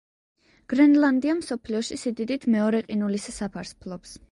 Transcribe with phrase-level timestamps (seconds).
[0.73, 4.19] გრენლანდია მსოფლიოში სიდიდით მეორე ყინულის საფარს ფლობს.